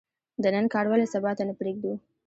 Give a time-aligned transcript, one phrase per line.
[0.43, 1.91] د نن کار ولې سبا ته نه پریږدو؟